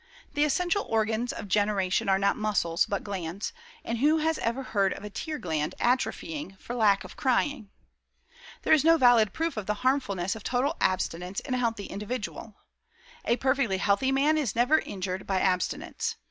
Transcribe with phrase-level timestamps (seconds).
[0.33, 3.53] The essential organs of generation are not muscles, but glands,
[3.85, 7.69] and who has ever heard of a tear gland atrophying for lack of crying.
[8.63, 12.55] There is no valid proof of the harmfulness of total abstinence in a healthy individual.
[13.25, 16.15] A perfectly healthy man is never injured by abstinence.